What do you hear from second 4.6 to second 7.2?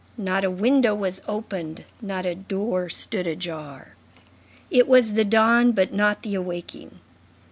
it was the dawn but not the awaking.